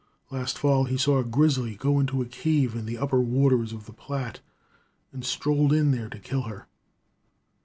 [0.31, 3.85] Last fall he saw a grizzly go into a cave in the upper waters of
[3.85, 4.39] the Platte,
[5.13, 6.65] and strolled in there to kill her.